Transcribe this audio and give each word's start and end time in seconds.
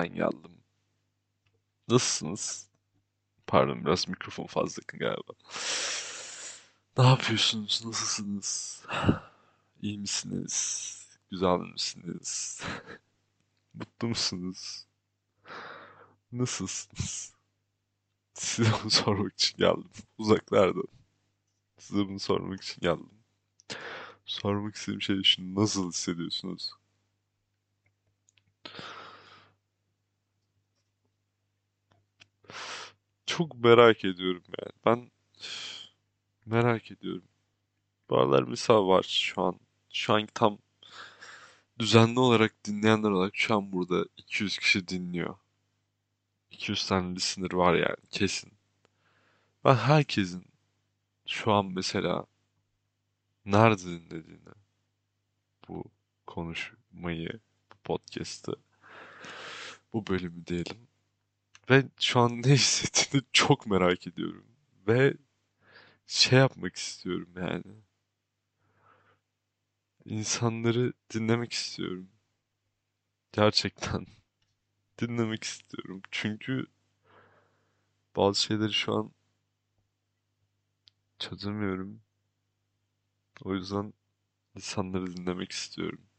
Ben 0.00 0.14
geldim. 0.14 0.52
Nasılsınız? 1.88 2.68
Pardon 3.46 3.84
biraz 3.84 4.08
mikrofon 4.08 4.46
fazla 4.46 4.82
yakın 4.82 4.98
galiba. 4.98 5.32
Ne 6.98 7.06
yapıyorsunuz? 7.06 7.82
Nasılsınız? 7.84 8.82
İyi 9.82 9.98
misiniz? 9.98 10.96
Güzel 11.30 11.58
misiniz? 11.58 12.60
Mutlu 13.74 14.08
musunuz? 14.08 14.86
Nasılsınız? 16.32 17.34
Size 18.34 18.70
bunu 18.82 18.90
sormak 18.90 19.32
için 19.32 19.58
geldim. 19.58 19.90
Uzaklardan. 20.18 20.88
Size 21.78 22.08
bunu 22.08 22.18
sormak 22.20 22.62
için 22.62 22.80
geldim. 22.80 23.10
Sormak 24.24 24.74
istediğim 24.74 25.02
şey 25.02 25.22
şu. 25.22 25.54
Nasıl 25.54 25.88
hissediyorsunuz? 25.88 26.72
Çok 33.36 33.64
merak 33.64 34.04
ediyorum 34.04 34.42
yani. 34.58 34.72
Ben 34.86 35.10
merak 36.46 36.90
ediyorum. 36.90 37.24
Bu 38.10 38.18
aralar 38.18 38.42
mesela 38.42 38.86
var 38.88 39.02
şu 39.02 39.42
an. 39.42 39.60
Şu 39.92 40.14
an 40.14 40.26
tam 40.34 40.58
düzenli 41.78 42.20
olarak 42.20 42.64
dinleyenler 42.64 43.10
olarak 43.10 43.36
şu 43.36 43.56
an 43.56 43.72
burada 43.72 44.04
200 44.16 44.58
kişi 44.58 44.88
dinliyor. 44.88 45.36
200 46.50 46.86
tane 46.86 47.14
listener 47.16 47.52
var 47.52 47.74
yani 47.74 47.96
kesin. 48.10 48.52
Ben 49.64 49.74
herkesin 49.74 50.44
şu 51.26 51.52
an 51.52 51.66
mesela 51.66 52.24
nerede 53.44 53.84
dinlediğini 53.84 54.54
bu 55.68 55.84
konuşmayı, 56.26 57.40
bu 57.72 57.76
podcast'ı, 57.84 58.56
bu 59.92 60.06
bölümü 60.06 60.46
diyelim. 60.46 60.89
Ve 61.70 61.84
şu 62.00 62.20
an 62.20 62.42
ne 62.42 62.52
hissettiğini 62.52 63.26
çok 63.32 63.66
merak 63.66 64.06
ediyorum. 64.06 64.46
Ve 64.88 65.14
şey 66.06 66.38
yapmak 66.38 66.76
istiyorum 66.76 67.30
yani. 67.36 67.64
İnsanları 70.04 70.92
dinlemek 71.14 71.52
istiyorum. 71.52 72.10
Gerçekten 73.32 74.06
dinlemek 75.00 75.44
istiyorum. 75.44 76.02
Çünkü 76.10 76.66
bazı 78.16 78.40
şeyleri 78.42 78.72
şu 78.72 78.94
an 78.94 79.12
çözemiyorum. 81.18 82.00
O 83.44 83.54
yüzden 83.54 83.92
insanları 84.56 85.16
dinlemek 85.16 85.52
istiyorum. 85.52 86.09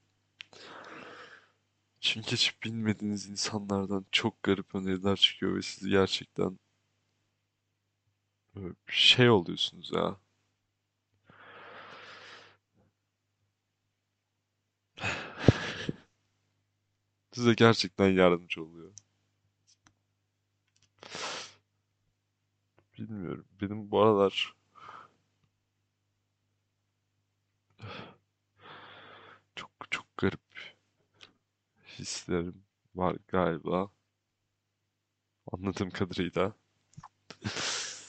Çünkü 2.01 2.31
hiç 2.31 2.63
bilmediğiniz 2.63 3.29
insanlardan 3.29 4.05
çok 4.11 4.43
garip 4.43 4.75
öneriler 4.75 5.15
çıkıyor 5.15 5.55
ve 5.55 5.61
sizi 5.61 5.89
gerçekten 5.89 6.59
böyle 8.55 8.75
şey 8.87 9.29
oluyorsunuz 9.29 9.91
ya. 9.93 10.17
Size 17.33 17.53
gerçekten 17.53 18.07
yardımcı 18.09 18.63
oluyor. 18.63 18.93
Bilmiyorum. 22.97 23.45
Benim 23.61 23.91
bu 23.91 24.01
aralar 24.01 24.55
çok 29.55 29.71
çok 29.91 30.05
garip 30.17 30.41
hislerim 31.99 32.63
var 32.95 33.15
galiba. 33.27 33.91
Anladığım 35.51 35.89
kadarıyla. 35.91 36.53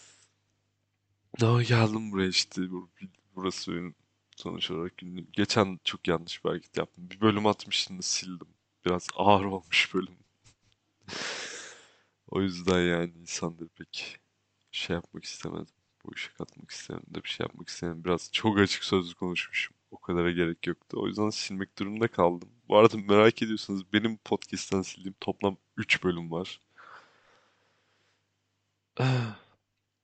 Daha 1.41 1.63
geldim 1.63 2.13
buraya 2.13 2.29
işte. 2.29 2.61
Bur- 2.63 2.89
Burası 3.37 3.73
benim 3.73 3.95
sonuç 4.37 4.71
olarak 4.71 4.97
günlüğüm. 4.99 5.29
Geçen 5.33 5.79
çok 5.85 6.09
yanlış 6.09 6.45
bir 6.45 6.49
hareket 6.51 6.77
yaptım. 6.77 7.11
Bir 7.11 7.21
bölüm 7.21 7.47
atmıştım 7.47 7.99
da 7.99 8.03
sildim. 8.03 8.49
Biraz 8.85 9.09
ağır 9.17 9.45
olmuş 9.45 9.95
bölüm. 9.95 10.17
O 12.27 12.43
yüzden 12.43 12.81
yani 12.81 13.13
insanları 13.21 13.69
pek 13.69 14.21
şey 14.71 14.95
yapmak 14.95 15.25
istemedim. 15.25 15.75
Bu 16.05 16.15
işe 16.15 16.33
katmak 16.33 16.71
istemedim 16.71 17.15
de 17.15 17.25
bir 17.25 17.29
şey 17.29 17.45
yapmak 17.45 17.69
istemedim. 17.69 18.05
Biraz 18.05 18.33
çok 18.33 18.59
açık 18.59 18.85
sözlü 18.85 19.15
konuşmuşum. 19.15 19.77
O 19.93 19.99
kadara 20.01 20.31
gerek 20.33 20.67
yoktu. 20.67 20.99
O 21.01 21.07
yüzden 21.07 21.31
silmek 21.31 21.79
durumunda 21.79 22.09
kaldım. 22.09 22.49
Bu 22.69 22.79
arada 22.79 22.97
merak 22.97 23.43
ediyorsanız 23.43 23.93
benim 23.93 24.17
podcast'ten 24.17 24.83
sildiğim 24.83 25.15
toplam 25.21 25.57
3 25.77 26.05
bölüm 26.05 26.31
var. 26.31 26.61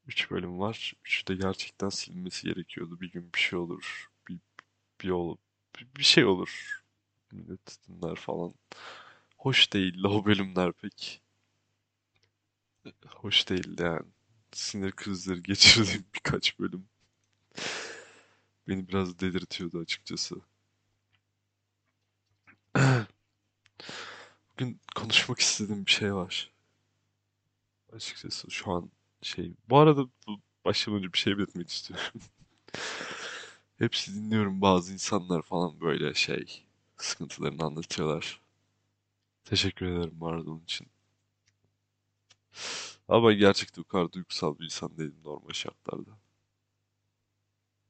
3 0.07 0.31
bölüm 0.31 0.59
var. 0.61 0.95
3'ü 1.05 1.27
de 1.27 1.35
gerçekten 1.35 1.89
silinmesi 1.89 2.49
gerekiyordu. 2.49 3.01
Bir 3.01 3.13
gün 3.13 3.33
bir 3.35 3.39
şey 3.41 3.59
olur. 3.59 4.11
Bir, 4.29 4.39
bir, 5.03 5.11
ol, 5.11 5.37
bir, 5.77 5.87
bir 5.97 6.05
şey 6.05 6.25
olur. 6.25 6.83
Millet 7.33 7.79
dinler 7.89 8.17
falan. 8.17 8.55
Hoş 9.37 9.73
değildi 9.73 10.07
o 10.07 10.25
bölümler 10.25 10.73
pek. 10.73 11.23
Hoş 13.07 13.49
değildi 13.49 13.83
yani. 13.83 14.07
Sinir 14.53 14.93
krizleri 14.93 15.43
geçirdiğim 15.43 16.05
birkaç 16.15 16.59
bölüm. 16.59 16.89
Beni 18.69 18.89
biraz 18.89 19.19
delirtiyordu 19.21 19.79
açıkçası. 19.79 20.37
Bugün 24.51 24.81
konuşmak 24.95 25.39
istediğim 25.41 25.87
bir 25.87 25.91
şey 25.91 26.15
var. 26.15 26.51
Açıkçası 27.93 28.51
şu 28.51 28.73
an 28.73 28.91
şey... 29.23 29.55
Bu 29.69 29.79
arada 29.79 30.07
bu 30.27 30.41
başlamadan 30.65 31.03
önce 31.03 31.13
bir 31.13 31.19
şey 31.19 31.39
belirtmek 31.39 31.69
istiyorum. 31.71 32.21
Hepsi 33.79 34.15
dinliyorum 34.15 34.61
bazı 34.61 34.93
insanlar 34.93 35.43
falan 35.43 35.81
böyle 35.81 36.15
şey 36.15 36.65
sıkıntılarını 36.97 37.65
anlatıyorlar. 37.65 38.41
Teşekkür 39.45 39.87
ederim 39.87 40.13
bu 40.15 40.29
arada 40.29 40.51
onun 40.51 40.65
için. 40.65 40.87
Ama 43.09 43.33
gerçekten 43.33 43.83
o 43.83 43.85
kadar 43.85 44.13
duygusal 44.13 44.59
bir 44.59 44.65
insan 44.65 44.97
değilim 44.99 45.21
normal 45.25 45.53
şartlarda. 45.53 46.11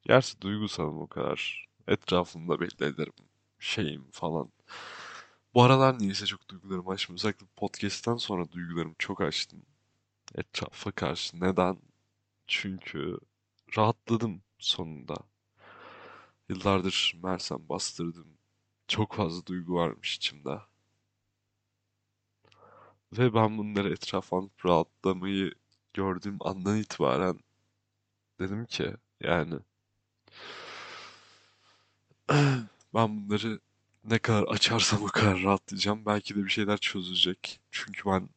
Gerçi 0.03 0.41
duygusalım 0.41 1.01
o 1.01 1.07
kadar. 1.07 1.65
Etrafımda 1.87 2.59
belli. 2.59 3.05
Şeyim 3.59 4.11
falan. 4.11 4.51
Bu 5.53 5.63
aralar 5.63 5.99
niyeyse 5.99 6.25
çok 6.25 6.49
duygularımı 6.49 6.91
açmıyorum. 6.91 7.15
Özellikle 7.15 7.45
podcast'ten 7.55 8.17
sonra 8.17 8.51
duygularımı 8.51 8.95
çok 8.99 9.21
açtım. 9.21 9.61
Etrafa 10.35 10.91
karşı. 10.91 11.41
Neden? 11.41 11.77
Çünkü 12.47 13.17
rahatladım 13.77 14.41
sonunda. 14.59 15.15
Yıllardır 16.49 17.15
mersem 17.23 17.69
bastırdım. 17.69 18.27
Çok 18.87 19.13
fazla 19.13 19.45
duygu 19.45 19.73
varmış 19.75 20.15
içimde. 20.15 20.59
Ve 23.17 23.33
ben 23.33 23.57
bunları 23.57 23.91
etrafa 23.93 24.41
rahatlamayı 24.65 25.53
gördüğüm 25.93 26.37
andan 26.39 26.77
itibaren 26.77 27.39
dedim 28.39 28.65
ki 28.65 28.95
yani 29.21 29.59
ben 32.93 33.29
bunları 33.29 33.59
ne 34.03 34.19
kadar 34.19 34.43
açarsam 34.43 35.03
o 35.03 35.07
kadar 35.07 35.43
rahatlayacağım. 35.43 36.05
Belki 36.05 36.35
de 36.35 36.43
bir 36.45 36.49
şeyler 36.49 36.77
çözecek. 36.77 37.59
Çünkü 37.71 38.09
ben 38.09 38.29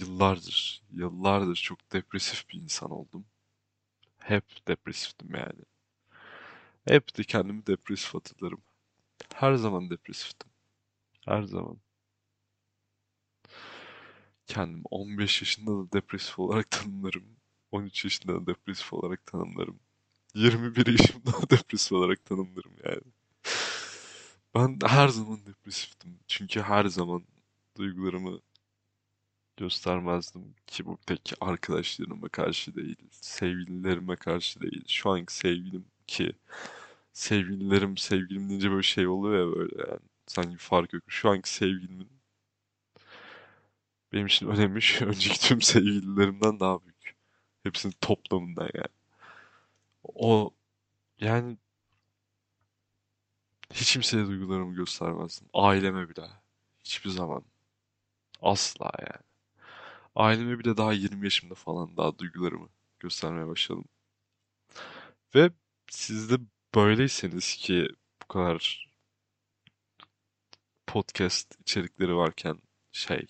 yıllardır, 0.00 0.82
yıllardır 0.92 1.56
çok 1.56 1.92
depresif 1.92 2.48
bir 2.48 2.62
insan 2.62 2.90
oldum. 2.90 3.26
Hep 4.18 4.44
depresiftim 4.68 5.34
yani. 5.34 5.64
Hep 6.88 7.16
de 7.18 7.24
kendimi 7.24 7.66
depresif 7.66 8.14
hatırlarım. 8.14 8.62
Her 9.34 9.54
zaman 9.54 9.90
depresiftim. 9.90 10.50
Her 11.24 11.42
zaman. 11.42 11.78
Kendim 14.46 14.82
15 14.90 15.42
yaşında 15.42 15.70
da 15.70 15.92
depresif 15.92 16.38
olarak 16.38 16.70
tanımlarım. 16.70 17.24
13 17.72 18.04
yaşında 18.04 18.34
da 18.34 18.46
depresif 18.46 18.92
olarak 18.92 19.26
tanımlarım. 19.26 19.80
21 20.34 20.86
yaşımda 20.86 21.32
da 21.32 21.50
depresif 21.50 21.92
olarak 21.92 22.24
tanımlarım 22.24 22.72
yani. 22.84 23.02
Ben 24.54 24.78
her 24.86 25.08
zaman 25.08 25.46
depresiftim. 25.46 26.18
Çünkü 26.28 26.60
her 26.60 26.84
zaman 26.84 27.22
duygularımı 27.76 28.40
göstermezdim 29.56 30.54
ki 30.66 30.86
bu 30.86 30.98
tek 31.06 31.32
arkadaşlarıma 31.40 32.28
karşı 32.28 32.74
değil, 32.76 32.96
sevgililerime 33.10 34.16
karşı 34.16 34.60
değil. 34.60 34.84
Şu 34.88 35.10
anki 35.10 35.34
sevgilim 35.34 35.84
ki 36.06 36.32
sevgililerim 37.12 37.96
sevgilim 37.96 38.48
deyince 38.48 38.70
böyle 38.70 38.82
şey 38.82 39.06
oluyor 39.08 39.48
ya 39.48 39.56
böyle 39.56 39.90
yani 39.90 40.00
sanki 40.26 40.56
fark 40.56 40.92
yok. 40.92 41.02
Şu 41.08 41.30
anki 41.30 41.50
sevgilimin 41.50 42.08
benim 44.12 44.26
için 44.26 44.46
önemi 44.48 44.82
şu 44.82 45.06
önceki 45.06 45.40
tüm 45.40 45.62
sevgililerimden 45.62 46.60
daha 46.60 46.82
büyük. 46.82 47.16
Hepsinin 47.62 47.94
toplamından 48.00 48.70
yani. 48.74 48.97
O 50.14 50.50
yani 51.20 51.58
hiç 53.74 53.92
kimseye 53.92 54.26
duygularımı 54.26 54.74
göstermezdim. 54.74 55.48
Aileme 55.54 56.08
bile. 56.08 56.30
Hiçbir 56.84 57.10
zaman. 57.10 57.44
Asla 58.42 58.92
yani. 59.00 59.22
Aileme 60.16 60.58
bile 60.58 60.76
daha 60.76 60.92
20 60.92 61.26
yaşımda 61.26 61.54
falan 61.54 61.96
daha 61.96 62.18
duygularımı 62.18 62.68
göstermeye 63.00 63.46
başladım. 63.46 63.84
Ve 65.34 65.50
siz 65.90 66.30
de 66.30 66.36
böyleyseniz 66.74 67.56
ki 67.56 67.88
bu 68.22 68.28
kadar 68.28 68.88
podcast 70.86 71.60
içerikleri 71.60 72.16
varken 72.16 72.58
şey 72.92 73.26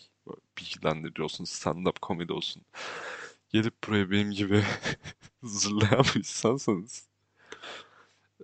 bilgilendirici 0.58 1.22
olsun, 1.22 1.44
stand-up 1.44 2.00
komedi 2.00 2.32
olsun. 2.32 2.62
Gelip 3.48 3.74
buraya 3.88 4.10
benim 4.10 4.30
gibi 4.30 4.64
zırlayan 5.42 6.04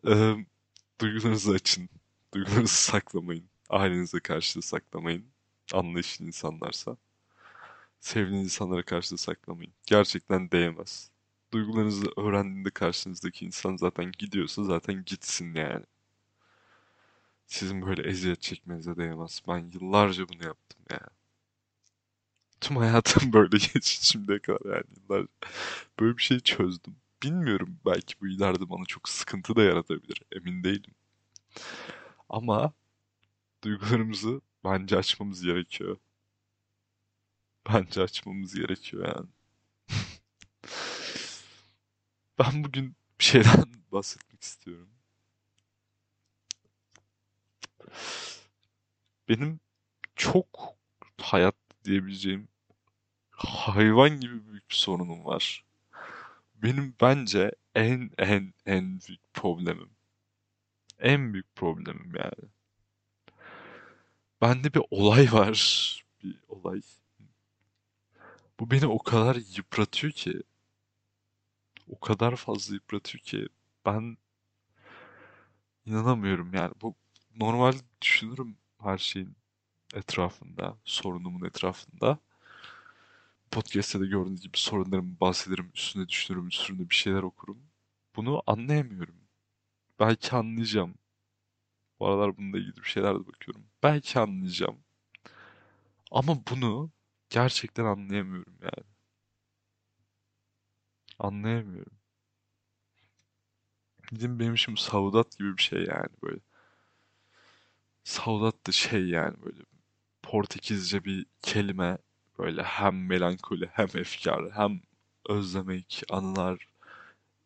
eee, 0.07 0.47
duygularınızı 1.01 1.53
açın. 1.53 1.89
Duygularınızı 2.35 2.75
saklamayın. 2.77 3.51
Ailenize 3.71 4.21
karşı 4.21 4.59
da 4.59 4.63
saklamayın. 4.63 5.27
Anlayışlı 5.73 6.27
insanlarsa. 6.27 6.97
Sevdiğiniz 8.01 8.45
insanlara 8.45 8.83
karşı 8.83 9.13
da 9.13 9.17
saklamayın. 9.17 9.73
Gerçekten 9.87 10.51
değmez. 10.51 11.11
Duygularınızı 11.53 12.07
öğrendiğinde 12.17 12.71
karşınızdaki 12.71 13.47
insan 13.47 13.77
zaten 13.77 14.13
gidiyorsa 14.19 14.65
zaten 14.65 15.05
gitsin 15.07 15.55
yani. 15.55 15.85
Sizin 17.47 17.83
böyle 17.87 18.09
eziyet 18.09 18.43
çekmenize 18.43 18.97
değmez. 18.97 19.43
Ben 19.49 19.71
yıllarca 19.75 20.29
bunu 20.29 20.45
yaptım 20.45 20.81
yani. 20.91 21.11
Tüm 22.65 22.77
hayatım 22.77 23.33
böyle 23.33 23.57
geçti 23.75 24.07
şimdiye 24.07 24.39
kadar 24.39 24.77
yani 24.77 24.85
yıllar 24.97 25.27
böyle 26.01 26.17
bir 26.17 26.23
şey 26.23 26.41
çözdüm. 26.41 26.97
Bilmiyorum 27.23 27.79
belki 27.87 28.15
bu 28.21 28.29
ileride 28.29 28.71
bana 28.71 28.85
çok 28.85 29.09
sıkıntı 29.09 29.57
da 29.57 29.63
yaratabilir. 29.63 30.23
Emin 30.33 30.65
değilim. 30.65 30.95
Ama 32.29 32.73
duygularımızı 33.65 34.41
bence 34.65 34.97
açmamız 34.97 35.43
gerekiyor. 35.43 35.97
Bence 37.69 38.03
açmamız 38.03 38.55
gerekiyor 38.55 39.07
yani. 39.17 39.29
Ben 42.39 42.65
bugün 42.65 42.97
bir 43.21 43.25
şeyden 43.25 43.65
bahsetmek 43.93 44.43
istiyorum. 44.43 44.89
Benim 49.29 49.61
çok 50.17 50.77
hayat 51.21 51.55
diyebileceğim 51.85 52.49
hayvan 53.37 54.21
gibi 54.21 54.47
büyük 54.47 54.71
bir 54.71 54.75
sorunum 54.75 55.25
var. 55.25 55.65
Benim 56.55 56.95
bence 57.01 57.53
en 57.75 58.11
en 58.19 58.55
en 58.67 59.01
büyük 59.01 59.35
problemim. 59.35 59.91
En 60.99 61.33
büyük 61.33 61.57
problemim 61.57 62.13
yani. 62.17 62.51
Bende 64.41 64.75
bir 64.75 64.83
olay 64.91 65.33
var. 65.33 66.05
Bir 66.23 66.37
olay. 66.49 66.81
Bu 68.61 68.71
beni 68.71 68.87
o 68.87 68.99
kadar 68.99 69.37
yıpratıyor 69.57 70.13
ki. 70.13 70.43
O 71.89 72.01
kadar 72.01 72.37
fazla 72.37 72.75
yıpratıyor 72.75 73.25
ki. 73.25 73.49
Ben 73.87 74.17
inanamıyorum 75.87 76.55
yani. 76.55 76.73
Bu 76.83 76.95
normal 77.37 77.73
düşünürüm 78.03 78.57
her 78.83 78.99
şeyin 78.99 79.37
etrafında. 79.95 80.77
Sorunumun 80.85 81.47
etrafında. 81.47 82.19
Podcast'te 83.55 84.01
de 84.01 84.07
gördüğünüz 84.07 84.41
gibi 84.43 84.59
sorunlarımı 84.59 85.21
bahsederim. 85.21 85.71
Üstüne 85.75 86.09
düşünürüm. 86.09 86.49
Üstüne 86.49 86.91
bir 86.91 86.95
şeyler 86.95 87.23
okurum. 87.23 87.63
Bunu 88.17 88.43
anlayamıyorum. 88.47 89.15
Belki 90.01 90.37
anlayacağım. 90.37 90.95
Bu 92.01 92.07
aralar 92.07 92.37
bununla 92.37 92.59
ilgili 92.59 92.77
bir 92.77 92.89
şeyler 92.89 93.15
de 93.15 93.27
bakıyorum. 93.27 93.67
Belki 93.83 94.19
anlayacağım. 94.21 94.79
Ama 96.11 96.37
bunu 96.51 96.91
gerçekten 97.31 97.85
anlayamıyorum 97.85 98.55
yani. 98.63 98.87
Anlayamıyorum. 101.19 101.99
Bizim 104.13 104.41
benim 104.41 104.59
şimdi 104.59 104.81
Saudat 104.81 105.39
gibi 105.39 105.57
bir 105.57 105.63
şey 105.63 105.79
yani 105.79 106.09
böyle. 106.23 106.41
Saudat 108.05 108.67
da 108.67 108.73
şey 108.73 109.09
yani 109.09 109.37
böyle 109.43 109.63
Portekizce 110.23 111.05
bir 111.05 111.27
kelime 111.43 111.99
böyle 112.39 112.63
hem 112.63 113.07
melankoli 113.07 113.67
hem 113.73 113.89
efkar 113.95 114.53
hem 114.53 114.81
özlemek, 115.29 116.03
anılar. 116.11 116.69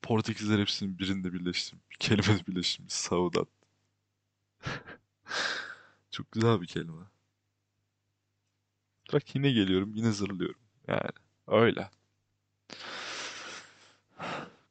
Portekizler 0.02 0.58
hepsinin 0.58 0.98
birinde 0.98 1.32
birleştirmiş, 1.32 1.90
bir 1.90 1.96
kelimede 1.96 2.46
birleştirmiş 2.46 2.94
Saudat. 2.94 3.48
Çok 6.10 6.32
güzel 6.32 6.60
bir 6.60 6.66
kelime. 6.66 7.02
Bak 9.12 9.34
yine 9.34 9.50
geliyorum, 9.52 9.92
yine 9.94 10.12
zırlıyorum. 10.12 10.60
Yani 10.88 11.10
öyle. 11.46 11.90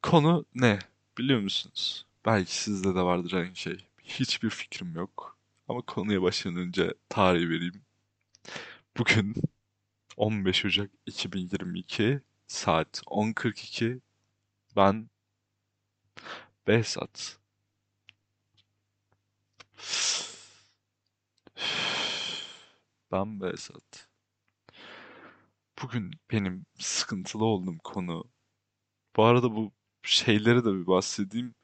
Konu 0.03 0.45
ne? 0.55 0.79
Biliyor 1.17 1.39
musunuz? 1.39 2.05
Belki 2.25 2.55
sizde 2.55 2.95
de 2.95 3.01
vardır 3.01 3.33
aynı 3.33 3.55
şey. 3.55 3.85
Hiçbir 4.03 4.49
fikrim 4.49 4.95
yok. 4.95 5.37
Ama 5.67 5.81
konuya 5.81 6.21
başlamadan 6.21 6.63
önce 6.63 6.93
tarihi 7.09 7.49
vereyim. 7.49 7.81
Bugün 8.97 9.35
15 10.17 10.65
Ocak 10.65 10.91
2022 11.05 12.21
saat 12.47 13.01
10.42 13.05 14.01
ben 14.75 15.09
Behzat. 16.67 17.39
Ben 23.11 23.41
Behzat. 23.41 24.07
Bugün 25.81 26.11
benim 26.31 26.65
sıkıntılı 26.79 27.45
olduğum 27.45 27.77
konu. 27.83 28.23
Bu 29.15 29.23
arada 29.23 29.55
bu 29.55 29.71
şeyleri 30.03 30.65
de 30.65 30.73
bir 30.73 30.87
bahsedeyim. 30.87 31.55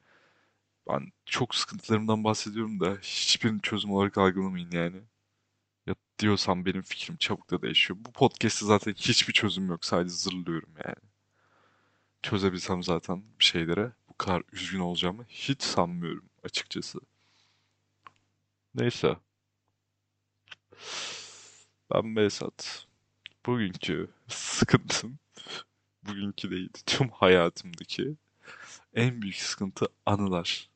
Ben 0.88 1.12
çok 1.26 1.54
sıkıntılarımdan 1.54 2.24
bahsediyorum 2.24 2.80
da 2.80 2.98
hiçbirini 3.02 3.60
çözüm 3.62 3.90
olarak 3.92 4.18
algılamayın 4.18 4.70
yani. 4.70 5.02
Diyorsam 6.18 6.64
benim 6.66 6.82
fikrim 6.82 7.16
çabuk 7.16 7.50
da 7.50 7.62
değişiyor. 7.62 7.98
Bu 8.02 8.12
podcast'te 8.12 8.66
zaten 8.66 8.92
hiçbir 8.92 9.32
çözüm 9.32 9.68
yok. 9.68 9.84
Sadece 9.84 10.14
zırlıyorum 10.14 10.74
yani. 10.84 11.10
Çözebilsem 12.22 12.82
zaten 12.82 13.24
bir 13.38 13.44
şeylere 13.44 13.92
bu 14.08 14.14
kadar 14.18 14.42
üzgün 14.52 14.80
olacağımı 14.80 15.24
hiç 15.28 15.62
sanmıyorum 15.62 16.24
açıkçası. 16.44 17.00
Neyse. 18.74 19.16
Ben 21.94 22.16
Behzat. 22.16 22.86
Bugünkü 23.46 24.10
sıkıntım, 24.28 25.18
bugünkü 26.02 26.50
değil, 26.50 26.70
tüm 26.86 27.08
hayatımdaki 27.08 28.16
en 28.94 29.22
büyük 29.22 29.36
sıkıntı 29.36 29.86
anılar. 30.06 30.68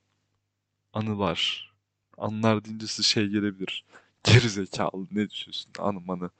Anılar. 0.92 1.72
Anılar 2.18 2.64
deyince 2.64 2.86
size 2.86 3.02
şey 3.08 3.28
gelebilir. 3.28 3.84
Geri 4.32 4.48
zekalı 4.50 5.06
ne 5.10 5.30
düşünüyorsun? 5.30 5.72
Anı 5.78 6.00
manı. 6.00 6.30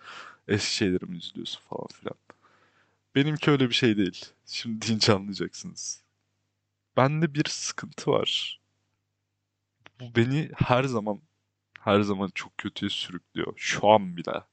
Eski 0.49 0.76
şeyleri 0.76 1.07
mi 1.07 1.16
üzülüyorsun 1.16 1.61
falan 1.71 1.87
filan. 1.95 2.16
Benimki 3.14 3.50
öyle 3.50 3.68
bir 3.68 3.75
şey 3.75 3.97
değil. 3.97 4.26
Şimdi 4.47 4.88
deyince 4.88 5.12
anlayacaksınız. 5.12 6.02
Bende 6.97 7.35
bir 7.35 7.45
sıkıntı 7.49 8.11
var. 8.11 8.61
Bu 10.00 10.14
beni 10.16 10.50
her 10.57 10.85
zaman 10.85 11.21
her 11.80 12.00
zaman 12.00 12.30
çok 12.35 12.59
kötüye 12.59 12.90
sürüklüyor. 12.90 13.52
Şu 13.57 13.88
an 13.88 14.16
bile. 14.16 14.45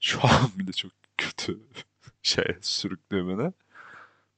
Şu 0.00 0.18
an 0.26 0.50
bile 0.58 0.72
çok 0.72 0.92
kötü 1.18 1.60
şey 2.22 2.56
sürüklüyor 2.60 3.38
beni. 3.38 3.52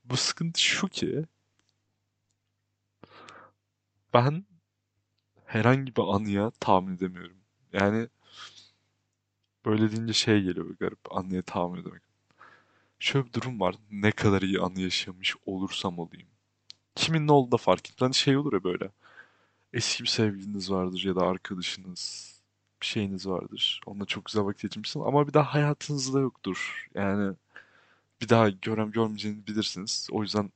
Bu 0.05 0.17
sıkıntı 0.17 0.63
şu 0.63 0.89
ki 0.89 1.25
ben 4.15 4.45
herhangi 5.47 5.97
bir 5.97 6.03
anıya 6.15 6.51
tahammül 6.51 6.97
edemiyorum. 6.97 7.38
Yani 7.81 8.09
böyle 9.65 9.93
deyince 9.93 10.13
şey 10.13 10.43
geliyor 10.43 10.77
garip 10.81 11.17
anıya 11.17 11.43
tahammül 11.43 11.81
edemek. 11.81 12.03
Şöyle 12.99 13.27
bir 13.27 13.33
durum 13.33 13.61
var. 13.61 13.77
Ne 13.91 14.13
kadar 14.13 14.43
iyi 14.43 14.61
anı 14.61 14.81
yaşamış 14.81 15.37
olursam 15.47 15.99
olayım. 15.99 16.29
Kimin 16.95 17.27
ne 17.27 17.33
olduğu 17.33 17.53
da 17.53 17.57
fark 17.57 17.91
etmez. 17.91 18.03
Hani 18.03 18.15
şey 18.15 18.37
olur 18.37 18.53
ya 18.53 18.65
böyle. 18.65 18.91
Eski 19.73 20.03
bir 20.05 20.09
sevgiliniz 20.09 20.71
vardır 20.73 21.05
ya 21.05 21.17
da 21.17 21.23
arkadaşınız. 21.23 22.35
Bir 22.83 22.87
şeyiniz 22.87 23.27
vardır. 23.29 23.81
Onunla 23.87 24.07
çok 24.07 24.25
güzel 24.25 24.45
vakit 24.45 24.63
geçirmişsiniz 24.63 25.07
ama 25.07 25.29
bir 25.29 25.35
daha 25.35 25.55
hayatınızda 25.55 26.21
yoktur. 26.21 26.89
Yani 26.95 27.37
bir 28.23 28.29
daha 28.29 28.51
görem 28.51 28.91
görmeyeceğini 28.93 29.47
bilirsiniz. 29.47 30.09
O 30.13 30.23
yüzden 30.23 30.53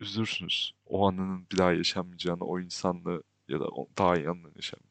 üzülürsünüz. 0.00 0.74
O 0.86 1.08
anının 1.08 1.46
bir 1.52 1.58
daha 1.58 1.72
yaşanmayacağını, 1.72 2.44
o 2.44 2.60
insanla 2.60 3.22
ya 3.48 3.60
da 3.60 3.66
daha 3.98 4.16
iyi 4.16 4.28
anının 4.30 4.52
yaşanmayacağını. 4.56 4.87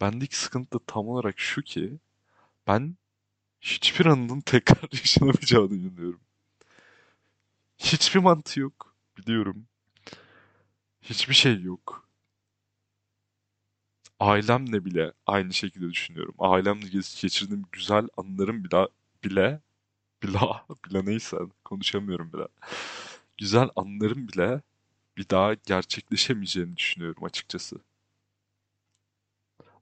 Bendeki 0.00 0.36
sıkıntı 0.36 0.72
da 0.80 0.84
tam 0.86 1.08
olarak 1.08 1.38
şu 1.38 1.62
ki 1.62 1.98
ben 2.68 2.96
hiçbir 3.62 4.06
anının 4.06 4.40
tekrar 4.42 4.88
yaşanamayacağını 4.92 5.74
inanıyorum. 5.76 6.20
Hiçbir 7.78 8.20
mantığı 8.20 8.60
yok. 8.60 8.94
Biliyorum. 9.18 9.66
Hiçbir 11.02 11.34
şey 11.34 11.62
yok. 11.62 12.08
Ailemle 14.20 14.84
bile 14.84 15.12
aynı 15.26 15.52
şekilde 15.54 15.90
düşünüyorum. 15.90 16.34
Ailemle 16.38 16.88
geç- 16.88 17.22
geçirdiğim 17.22 17.62
güzel 17.72 18.08
anılarım 18.16 18.64
bile 18.64 18.86
bile 19.24 19.60
bile 20.24 20.38
bile 20.90 21.06
neyse 21.06 21.38
konuşamıyorum 21.64 22.32
bile. 22.32 22.48
Güzel 23.38 23.70
anılarım 23.76 24.28
bile 24.28 24.62
bir 25.18 25.30
daha 25.30 25.54
gerçekleşemeyeceğini 25.54 26.76
düşünüyorum 26.78 27.24
açıkçası. 27.24 27.76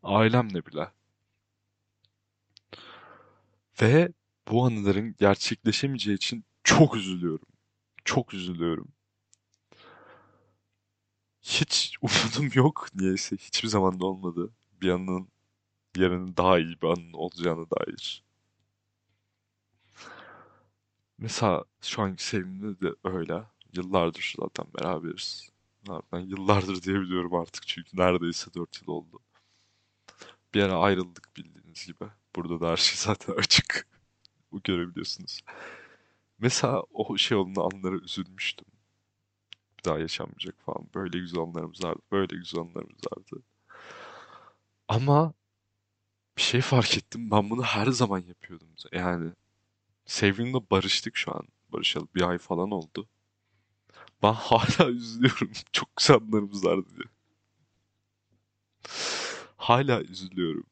Ailemle 0.03 0.67
bile. 0.67 0.93
Ve 3.83 4.13
bu 4.49 4.65
anıların 4.67 5.15
gerçekleşemeyeceği 5.19 6.17
için 6.17 6.45
çok 6.65 6.97
üzülüyorum. 6.97 7.47
Çok 8.05 8.35
üzülüyorum. 8.35 8.89
Hiç 11.43 11.97
umudum 12.03 12.51
yok 12.55 12.89
niyeyse. 12.95 13.37
Hiçbir 13.37 13.69
zaman 13.69 14.01
da 14.01 14.07
olmadı. 14.07 14.51
Bir 14.83 14.91
anının 14.91 15.29
yarının 15.97 16.37
daha 16.37 16.59
iyi 16.59 16.83
bir 16.83 16.89
anının 16.89 17.13
olacağına 17.13 17.71
dair. 17.71 18.25
Mesela 21.19 21.65
şu 21.81 22.03
anki 22.03 22.25
sevgilimde 22.25 22.81
de 22.81 22.95
öyle. 23.05 23.45
Yıllardır 23.77 24.35
zaten 24.41 24.67
beraberiz. 24.79 25.51
Ben 26.13 26.21
yıllardır 26.21 26.83
diyebiliyorum 26.83 27.35
artık 27.35 27.67
çünkü 27.67 27.97
neredeyse 27.97 28.55
4 28.55 28.83
yıl 28.83 28.89
oldu. 28.89 29.21
Bir 30.55 30.63
ara 30.63 30.79
ayrıldık 30.79 31.37
bildiğiniz 31.37 31.87
gibi. 31.87 32.05
Burada 32.37 32.61
da 32.61 32.71
her 32.71 32.77
şey 32.77 32.97
zaten 32.99 33.35
açık. 33.35 33.89
Bu 34.53 34.61
görebiliyorsunuz. 34.63 35.41
Mesela 36.39 36.83
o 36.93 37.17
şey 37.17 37.39
olduğunda 37.39 37.63
anlara 37.63 37.97
üzülmüştüm. 37.97 38.67
Bir 39.79 39.85
daha 39.85 39.99
yaşanmayacak 39.99 40.61
falan. 40.61 40.89
Böyle 40.95 41.19
güzel 41.19 41.41
anlarımız 41.41 41.85
vardı. 41.85 42.01
Böyle 42.13 42.37
güzel 42.37 42.61
anlarımız 42.61 43.01
vardı. 43.13 43.43
Ama 44.89 45.35
bir 46.37 46.43
şey 46.43 46.61
fark 46.61 46.97
ettim. 46.99 47.31
Ben 47.31 47.51
bunu 47.51 47.63
her 47.63 47.87
zaman 47.87 48.19
yapıyordum. 48.19 48.69
Yani 48.93 49.33
sevgilimle 50.07 50.71
barıştık 50.71 51.17
şu 51.17 51.37
an. 51.37 51.43
Barışalı 51.73 52.09
bir 52.15 52.23
ay 52.23 52.39
falan 52.39 52.71
oldu. 52.71 53.09
Ben 54.23 54.33
hala 54.33 54.91
üzülüyorum. 54.91 55.53
Çok 55.73 55.97
güzel 55.97 56.17
anlarımız 56.17 56.65
vardı 56.65 56.87
diye. 56.97 57.09
Hala 59.59 60.03
üzülüyorum. 60.03 60.67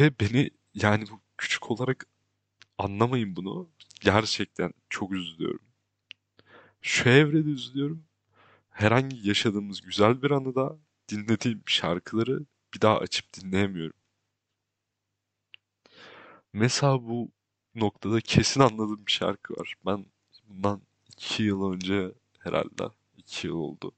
Ve 0.00 0.20
beni 0.20 0.50
yani 0.74 1.04
bu 1.10 1.20
küçük 1.38 1.70
olarak 1.70 2.06
anlamayın 2.78 3.36
bunu. 3.36 3.68
Gerçekten 4.00 4.72
çok 4.90 5.12
üzülüyorum. 5.12 5.60
Şu 6.82 7.08
evrede 7.10 7.48
üzülüyorum. 7.50 8.04
Herhangi 8.70 9.28
yaşadığımız 9.28 9.80
güzel 9.80 10.22
bir 10.22 10.30
anıda 10.30 10.78
dinlediğim 11.08 11.62
şarkıları 11.66 12.40
bir 12.74 12.80
daha 12.80 12.98
açıp 12.98 13.34
dinleyemiyorum. 13.34 13.96
Mesela 16.52 17.02
bu 17.08 17.30
noktada 17.74 18.20
kesin 18.20 18.60
anladığım 18.60 19.06
bir 19.06 19.12
şarkı 19.12 19.54
var. 19.54 19.74
Ben 19.86 20.06
bundan 20.48 20.82
iki 21.08 21.42
yıl 21.42 21.72
önce 21.72 22.12
herhalde 22.38 22.84
iki 23.16 23.46
yıl 23.46 23.54
oldu. 23.56 23.92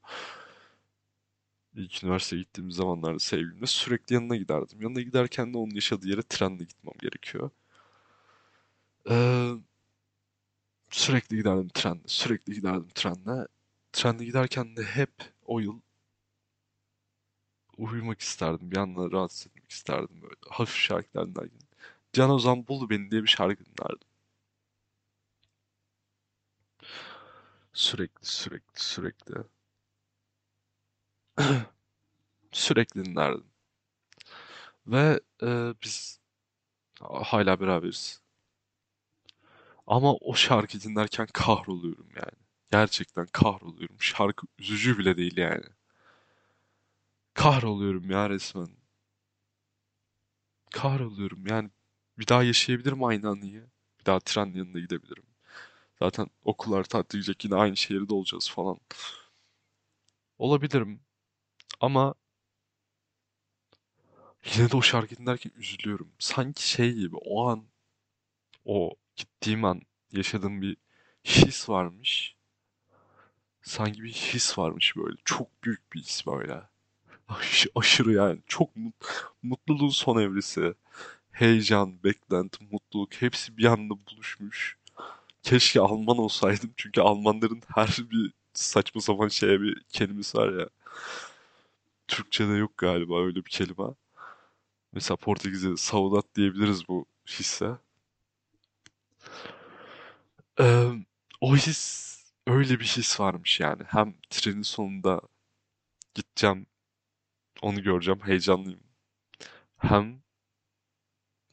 İlk 1.79 2.05
üniversiteye 2.05 2.43
gittiğim 2.43 2.71
zamanlarda 2.71 3.19
sevgilimle 3.19 3.67
sürekli 3.67 4.15
yanına 4.15 4.37
giderdim. 4.37 4.83
Yanına 4.83 5.01
giderken 5.01 5.55
de 5.55 5.59
onun 5.59 5.75
yaşadığı 5.75 6.09
yere 6.09 6.23
trenle 6.23 6.65
gitmem 6.65 6.95
gerekiyor. 7.01 7.51
Ee, 9.11 9.55
sürekli 10.91 11.37
giderdim 11.37 11.69
trenle, 11.69 12.03
sürekli 12.07 12.55
giderdim 12.55 12.89
trenle. 12.95 13.47
Trenle 13.93 14.25
giderken 14.25 14.77
de 14.77 14.83
hep 14.83 15.13
o 15.47 15.61
yıl 15.61 15.81
uyumak 17.79 18.21
isterdim. 18.21 18.71
Bir 18.71 18.77
anda 18.77 19.11
rahatsız 19.11 19.47
etmek 19.47 19.71
isterdim 19.71 20.23
böyle. 20.23 20.35
Hafif 20.51 20.77
şarkılar 20.77 21.27
dinlerken. 21.27 21.59
Can 22.13 22.31
Ozan 22.31 22.69
Bulu 22.69 22.91
Beni 22.91 23.11
diye 23.11 23.23
bir 23.23 23.29
şarkı 23.29 23.65
dinlerdim. 23.65 24.09
Sürekli, 27.73 28.27
sürekli, 28.27 28.81
sürekli. 28.81 29.35
Sürekli 32.53 33.05
dinlerdim. 33.05 33.45
Ve 34.87 35.21
e, 35.43 35.75
biz 35.85 36.21
hala 37.01 37.61
beraberiz. 37.61 38.21
Ama 39.87 40.15
o 40.15 40.35
şarkı 40.35 40.81
dinlerken 40.81 41.27
kahroluyorum 41.33 42.09
yani. 42.17 42.39
Gerçekten 42.73 43.27
kahroluyorum. 43.27 43.97
Şarkı 44.01 44.47
üzücü 44.59 44.99
bile 44.99 45.17
değil 45.17 45.37
yani. 45.37 45.65
Kahroluyorum 47.35 48.11
ya 48.11 48.31
resmen. 48.31 48.69
Kahroluyorum 50.71 51.47
yani. 51.47 51.71
Bir 52.19 52.29
daha 52.29 52.43
yaşayabilirim 52.43 53.05
aynı 53.05 53.29
anıyı. 53.29 53.67
Bir 54.01 54.05
daha 54.07 54.21
tren 54.21 54.47
yanına 54.55 54.79
gidebilirim. 54.81 55.25
Zaten 55.99 56.27
okullar 56.45 56.85
tatil 56.85 57.35
yine 57.45 57.55
aynı 57.55 57.77
şehirde 57.77 58.15
olacağız 58.15 58.51
falan. 58.51 58.79
Olabilirim. 60.39 61.01
Ama 61.81 62.15
yine 64.55 64.71
de 64.71 64.77
o 64.77 64.83
şarkı 64.83 65.17
dinlerken 65.17 65.53
üzülüyorum. 65.57 66.09
Sanki 66.19 66.69
şey 66.71 66.93
gibi 66.95 67.17
o 67.17 67.49
an 67.49 67.65
o 68.65 68.95
gittiğim 69.17 69.65
an 69.65 69.83
yaşadığım 70.13 70.63
bir 70.63 70.77
his 71.25 71.69
varmış. 71.69 72.37
Sanki 73.63 74.03
bir 74.03 74.13
his 74.13 74.59
varmış 74.59 74.97
böyle. 74.97 75.17
Çok 75.25 75.65
büyük 75.65 75.93
bir 75.93 76.01
his 76.01 76.27
böyle. 76.27 76.63
Aş- 77.29 77.69
aşırı 77.77 78.13
yani. 78.13 78.41
Çok 78.49 78.77
mut 78.77 78.95
mutluluğun 79.43 79.91
son 79.91 80.19
evresi. 80.23 80.75
Heyecan, 81.33 82.05
beklenti, 82.05 82.65
mutluluk 82.73 83.15
hepsi 83.15 83.59
bir 83.59 83.65
anda 83.67 83.95
buluşmuş. 84.13 84.79
Keşke 85.43 85.81
Alman 85.81 86.19
olsaydım 86.19 86.71
çünkü 86.77 87.03
Almanların 87.03 87.63
her 87.77 87.99
bir 88.13 88.33
saçma 88.55 89.01
sapan 89.01 89.29
şeye 89.29 89.61
bir 89.63 89.83
kelimesi 89.91 90.39
var 90.39 90.61
ya. 90.61 90.69
Türkçe'de 92.09 92.53
yok 92.53 92.79
galiba 92.79 93.25
öyle 93.25 93.37
bir 93.37 93.51
kelime. 93.51 93.95
Mesela 94.93 95.17
Portekizce 95.17 95.77
saudade 95.77 96.27
diyebiliriz 96.35 96.89
bu 96.89 97.07
hisse. 97.27 97.79
Ee, 100.61 100.91
o 101.41 101.57
his 101.57 102.09
öyle 102.47 102.81
bir 102.81 102.85
his 102.85 103.21
varmış 103.21 103.61
yani. 103.61 103.83
Hem 103.87 104.15
trenin 104.31 104.63
sonunda 104.63 105.21
gideceğim, 106.15 106.67
onu 107.63 107.83
göreceğim, 107.83 108.21
heyecanlıyım. 108.25 108.81
Hem 109.79 110.23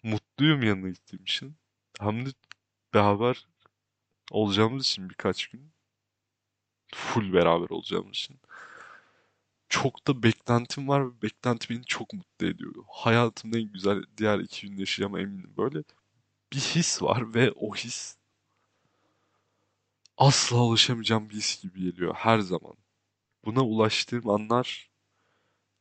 mutluyum 0.04 0.64
yanına 0.64 0.90
gittiğim 0.90 1.24
için. 1.24 1.56
Hem 2.00 2.26
de 2.26 2.30
beraber 2.94 3.48
olacağımız 4.32 4.86
için 4.86 5.10
birkaç 5.10 5.48
gün. 5.48 5.72
Full 6.96 7.34
beraber 7.34 7.70
olacağımız 7.70 8.16
için. 8.16 8.40
Çok 9.70 10.08
da 10.08 10.24
beklentim 10.24 10.88
var 10.88 11.08
ve 11.08 11.22
beklenti 11.22 11.70
beni 11.70 11.86
çok 11.86 12.14
mutlu 12.14 12.48
ediyor. 12.48 12.74
Hayatımda 12.88 13.60
en 13.60 13.72
güzel 13.72 14.04
diğer 14.18 14.40
iki 14.40 14.70
gün 14.70 14.78
yaşayacağıma 14.78 15.20
eminim. 15.20 15.54
Böyle 15.58 15.84
bir 16.54 16.58
his 16.60 17.02
var 17.04 17.36
ve 17.36 17.52
o 17.52 17.76
his 17.76 18.18
asla 20.18 20.64
ulaşamayacağım 20.64 21.30
bir 21.30 21.36
his 21.36 21.62
gibi 21.62 21.82
geliyor 21.84 22.14
her 22.16 22.40
zaman. 22.40 22.74
Buna 23.46 23.62
ulaştığım 23.66 24.30
anlar 24.30 24.92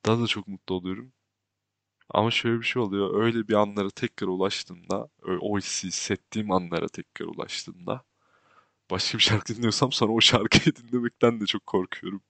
daha 0.07 0.21
da 0.23 0.27
çok 0.27 0.49
mutlu 0.49 0.75
oluyorum. 0.75 1.13
Ama 2.11 2.31
şöyle 2.31 2.61
bir 2.61 2.67
şey 2.67 2.83
oluyor. 2.83 3.23
Öyle 3.25 3.49
bir 3.49 3.55
anlara 3.55 3.91
tekrar 3.91 4.29
ulaştığımda, 4.29 5.09
o 5.41 5.59
hissi 5.59 5.89
hissettiğim 5.89 6.53
anlara 6.53 6.89
tekrar 6.89 7.27
ulaştığımda 7.27 8.05
başka 8.91 9.19
bir 9.19 9.23
şarkı 9.23 9.57
dinliyorsam 9.57 9.93
sonra 9.93 10.13
o 10.13 10.21
şarkıyı 10.21 10.77
dinlemekten 10.77 11.41
de 11.41 11.47
çok 11.47 11.67
korkuyorum. 11.67 12.23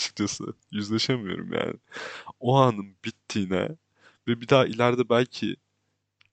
Açıkçası 0.00 0.44
yüzleşemiyorum 0.70 1.52
yani. 1.52 1.74
O 2.40 2.56
anın 2.56 2.96
bittiğine 3.04 3.68
ve 4.28 4.40
bir 4.40 4.48
daha 4.48 4.66
ileride 4.66 5.08
belki 5.08 5.56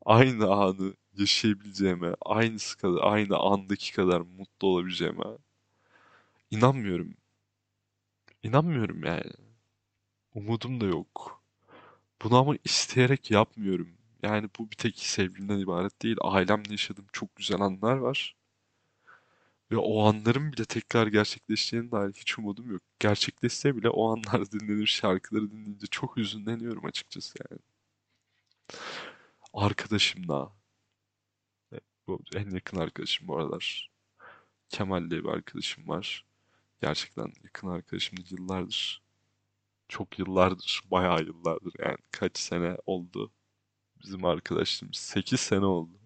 aynı 0.05 0.51
anı 0.53 0.93
yaşayabileceğime, 1.17 2.15
aynısı 2.25 2.77
kadar, 2.77 2.99
aynı 3.03 3.37
andaki 3.37 3.93
kadar 3.93 4.21
mutlu 4.21 4.67
olabileceğime 4.67 5.23
inanmıyorum. 6.51 7.13
İnanmıyorum 8.43 9.03
yani. 9.03 9.31
Umudum 10.35 10.81
da 10.81 10.85
yok. 10.85 11.43
Bunu 12.23 12.37
ama 12.37 12.55
isteyerek 12.65 13.31
yapmıyorum. 13.31 13.89
Yani 14.23 14.49
bu 14.59 14.71
bir 14.71 14.77
tek 14.77 14.99
sevgimden 14.99 15.59
ibaret 15.59 16.03
değil. 16.03 16.17
Ailemle 16.21 16.71
yaşadığım 16.71 17.07
çok 17.13 17.37
güzel 17.37 17.61
anlar 17.61 17.97
var. 17.97 18.36
Ve 19.71 19.77
o 19.77 20.03
anların 20.03 20.53
bile 20.53 20.65
tekrar 20.65 21.07
gerçekleşeceğine 21.07 21.91
dair 21.91 22.13
hiç 22.13 22.39
umudum 22.39 22.71
yok. 22.71 22.81
Gerçekleşse 22.99 23.75
bile 23.77 23.89
o 23.89 24.11
anlar 24.11 24.51
dinlenir 24.51 24.87
şarkıları 24.87 25.51
dinleyince 25.51 25.87
çok 25.87 26.17
hüzünleniyorum 26.17 26.85
açıkçası 26.85 27.35
yani. 27.51 27.61
Arkadaşımla, 29.53 30.53
e, 31.73 31.79
bu 32.07 32.21
en 32.35 32.49
yakın 32.49 32.77
arkadaşım 32.77 33.27
bu 33.27 33.37
aralar. 33.37 33.91
Kemal 34.69 35.09
diye 35.11 35.23
bir 35.23 35.29
arkadaşım 35.29 35.87
var. 35.87 36.25
Gerçekten 36.81 37.33
yakın 37.43 37.67
arkadaşımdır 37.67 38.31
yıllardır. 38.31 39.01
Çok 39.89 40.19
yıllardır, 40.19 40.81
bayağı 40.91 41.23
yıllardır 41.23 41.73
yani 41.79 41.97
kaç 42.11 42.37
sene 42.39 42.77
oldu 42.85 43.31
bizim 44.03 44.25
arkadaşlığımız? 44.25 44.97
8 44.97 45.39
sene 45.39 45.65
oldu. 45.65 45.99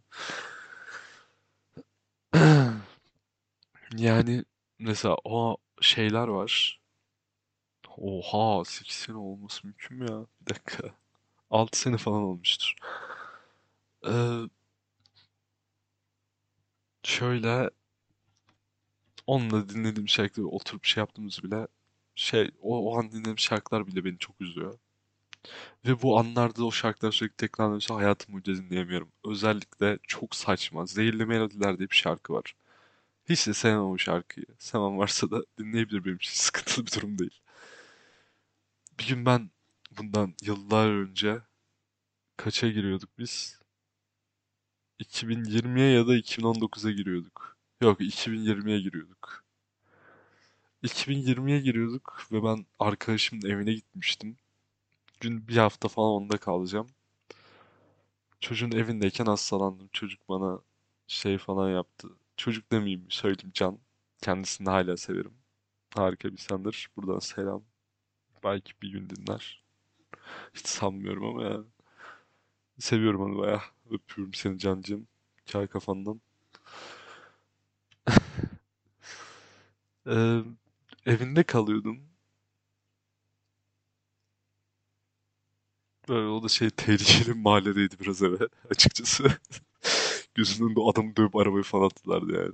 Yani 4.01 4.46
mesela 4.79 5.17
o 5.24 5.58
şeyler 5.81 6.27
var. 6.27 6.79
Oha 7.98 8.65
8 8.65 8.96
sene 8.96 9.17
olması 9.17 9.67
mümkün 9.67 9.98
mü 9.98 10.05
ya? 10.12 10.25
Bir 10.41 10.55
dakika. 10.55 10.96
6 11.51 11.79
sene 11.79 11.98
falan 11.98 12.22
olmuştur. 12.24 12.75
Ee, 14.03 14.48
şöyle 17.03 17.70
onunla 19.27 19.70
dinlediğim 19.70 20.10
şarkıları 20.10 20.48
oturup 20.50 20.86
şey 20.86 21.01
yaptığımız 21.01 21.43
bile 21.43 21.67
şey 22.15 22.51
o, 22.62 22.91
o 22.91 23.00
an 23.00 23.12
dinlediğim 23.12 23.39
şarkılar 23.39 23.88
bile 23.88 24.05
beni 24.05 24.17
çok 24.17 24.41
üzüyor. 24.41 24.79
Ve 25.86 26.01
bu 26.01 26.20
anlarda 26.20 26.65
o 26.65 26.72
şarkılar 26.72 27.12
sürekli 27.12 27.36
tekrarlanıyorsa 27.36 27.96
hayatım 27.96 28.34
boyunca 28.34 28.55
dinleyemiyorum. 28.55 29.12
Özellikle 29.25 30.00
çok 30.08 30.36
saçma. 30.36 30.86
Zehirli 30.86 31.25
Melodiler 31.25 31.77
diye 31.77 31.89
bir 31.89 31.96
şarkı 31.96 32.34
var. 32.34 32.53
Hiç 33.30 33.48
de 33.48 33.54
sevmem 33.54 33.84
o 33.84 33.98
şarkıyı. 33.98 34.46
Sevmem 34.60 34.98
varsa 34.98 35.32
da 35.32 35.44
dinleyebilir 35.58 36.06
benim 36.06 36.16
için. 36.16 36.32
Sıkıntılı 36.36 36.86
bir 36.86 36.92
durum 36.92 37.20
değil. 37.20 37.42
Bir 39.00 39.08
gün 39.08 39.25
ben 39.25 39.51
bundan 39.98 40.34
yıllar 40.44 40.90
önce 40.90 41.42
kaça 42.38 42.70
giriyorduk 42.70 43.10
biz? 43.20 43.60
2020'ye 45.00 45.92
ya 45.92 46.08
da 46.08 46.16
2019'a 46.16 46.92
giriyorduk. 46.92 47.58
Yok 47.82 48.01
2020'ye 48.01 48.80
giriyorduk. 48.82 49.44
2020'ye 50.84 51.60
giriyorduk 51.60 52.28
ve 52.32 52.44
ben 52.44 52.66
arkadaşımın 52.80 53.50
evine 53.50 53.74
gitmiştim. 53.74 54.38
Gün 55.22 55.48
bir 55.48 55.58
hafta 55.58 55.88
falan 55.88 56.10
onda 56.10 56.38
kalacağım. 56.38 56.88
Çocuğun 58.40 58.72
evindeyken 58.72 59.25
hastalandım. 59.25 59.90
Çocuk 59.94 60.30
bana 60.30 60.60
şey 61.08 61.38
falan 61.38 61.70
yaptı. 61.70 62.10
Çocuk 62.42 62.72
demeyeyim 62.72 63.06
söyleyeyim 63.10 63.52
Can. 63.54 63.80
Kendisini 64.22 64.70
hala 64.70 64.98
severim. 64.98 65.34
Harika 65.96 66.28
bir 66.28 66.34
insandır. 66.34 66.90
Buradan 66.98 67.20
selam. 67.20 67.64
Belki 68.44 68.74
bir 68.82 68.90
gün 68.92 69.10
dinler. 69.10 69.64
Hiç 70.54 70.68
sanmıyorum 70.68 71.26
ama 71.26 71.44
ya. 71.44 71.64
Seviyorum 72.80 73.22
onu 73.22 73.38
bayağı. 73.38 73.62
Öpüyorum 73.92 74.34
seni 74.34 74.60
Cancığım. 74.60 75.08
Çay 75.46 75.68
kafandan. 75.68 76.22
Ee, 80.08 80.42
evinde 81.06 81.44
kalıyordum. 81.44 82.10
Böyle 86.10 86.28
o 86.28 86.44
da 86.44 86.50
şey 86.50 86.70
tehlikeli 86.70 87.34
mahalledeydi 87.34 87.96
biraz 88.00 88.24
eve 88.24 88.38
açıkçası. 88.70 89.24
Gözünün 90.36 90.68
önünde 90.68 90.80
adamı 90.82 91.16
dövüp 91.16 91.36
arabayı 91.36 91.64
falan 91.64 91.86
attılardı 91.86 92.34
yani. 92.34 92.54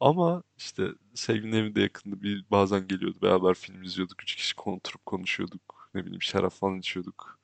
Ama 0.00 0.42
işte 0.58 0.88
sevgilinin 1.14 1.56
evinde 1.56 1.80
yakında 1.82 2.22
bir 2.22 2.46
bazen 2.50 2.88
geliyordu. 2.88 3.18
Beraber 3.22 3.54
film 3.54 3.82
izliyorduk. 3.84 4.22
Üç 4.24 4.36
kişi 4.36 4.54
oturup 4.60 5.06
konuşuyorduk. 5.06 5.90
Ne 5.94 6.02
bileyim 6.06 6.22
şarap 6.22 6.52
falan 6.52 6.78
içiyorduk. 6.78 7.38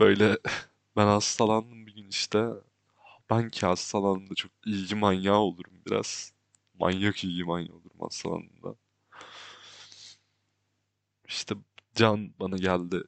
Böyle 0.00 0.38
ben 0.96 1.06
hastalandım 1.06 1.86
bir 1.86 1.94
gün 1.94 2.08
işte. 2.08 2.48
Ben 3.30 3.50
ki 3.50 3.66
hastalandığımda 3.66 4.34
çok 4.34 4.52
ilgi 4.66 4.94
manyağı 4.96 5.38
olurum 5.38 5.74
biraz. 5.86 6.34
Manyak 6.80 7.24
ilgi 7.24 7.44
manyağı 7.44 7.76
olurum 7.76 8.00
hastalandığımda. 8.00 8.76
İşte 11.28 11.54
Can 11.94 12.34
bana 12.40 12.56
geldi 12.56 13.02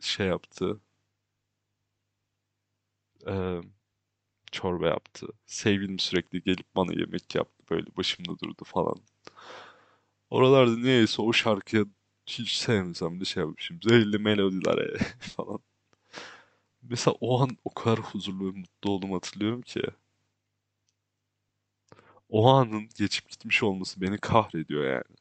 şey 0.00 0.26
yaptı. 0.26 0.80
eee, 3.26 3.73
çorba 4.54 4.88
yaptı. 4.88 5.26
Sevgilim 5.46 5.98
sürekli 5.98 6.42
gelip 6.42 6.76
bana 6.76 6.92
yemek 6.92 7.34
yaptı. 7.34 7.64
Böyle 7.70 7.86
başımda 7.96 8.38
durdu 8.38 8.64
falan. 8.64 8.96
Oralarda 10.30 10.76
niyeyse 10.76 11.22
o 11.22 11.32
şarkıya 11.32 11.84
hiç 12.26 12.52
sevmesem 12.52 13.20
de 13.20 13.24
şey 13.24 13.42
yapmışım. 13.42 13.80
Zehirli 13.82 14.18
melodiler 14.18 14.98
falan. 15.36 15.60
Mesela 16.82 17.14
o 17.20 17.40
an 17.42 17.50
o 17.64 17.74
kadar 17.74 17.98
huzurlu 17.98 18.46
ve 18.54 18.58
mutlu 18.58 18.90
olduğumu 18.90 19.16
hatırlıyorum 19.16 19.62
ki. 19.62 19.82
O 22.28 22.48
anın 22.48 22.88
geçip 22.98 23.28
gitmiş 23.30 23.62
olması 23.62 24.00
beni 24.00 24.18
kahrediyor 24.18 24.84
yani. 24.84 25.16